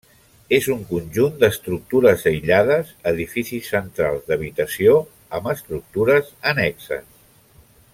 És 0.57 0.69
un 0.75 0.79
conjunt 0.91 1.35
d'estructures 1.43 2.25
aïllades, 2.31 2.89
edificis 3.13 3.71
centrals 3.75 4.27
d'habitació 4.31 4.99
amb 5.41 5.55
estructures 5.57 6.37
annexes. 6.55 7.09